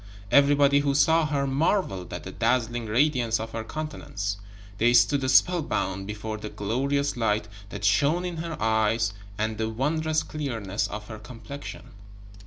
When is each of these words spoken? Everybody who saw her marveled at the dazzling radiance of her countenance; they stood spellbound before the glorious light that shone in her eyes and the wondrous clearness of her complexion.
Everybody 0.31 0.79
who 0.79 0.95
saw 0.95 1.27
her 1.27 1.45
marveled 1.45 2.11
at 2.11 2.23
the 2.23 2.31
dazzling 2.31 2.87
radiance 2.87 3.39
of 3.39 3.51
her 3.51 3.63
countenance; 3.63 4.37
they 4.79 4.93
stood 4.95 5.29
spellbound 5.29 6.07
before 6.07 6.37
the 6.37 6.49
glorious 6.49 7.15
light 7.15 7.47
that 7.69 7.85
shone 7.85 8.25
in 8.25 8.37
her 8.37 8.59
eyes 8.59 9.13
and 9.37 9.59
the 9.59 9.69
wondrous 9.69 10.23
clearness 10.23 10.87
of 10.87 11.07
her 11.07 11.19
complexion. 11.19 11.91